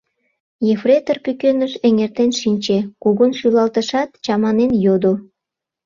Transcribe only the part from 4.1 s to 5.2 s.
чаманен йодо: